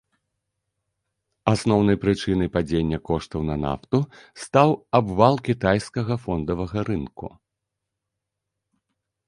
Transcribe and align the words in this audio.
Асноўнай 1.53 1.97
прычынай 2.05 2.49
падзення 2.55 2.99
коштаў 3.11 3.45
на 3.51 3.55
нафту 3.65 3.97
стаў 4.45 4.69
абвал 5.03 5.35
кітайскага 5.51 6.13
фондавага 6.27 6.79
рынку. 6.91 7.27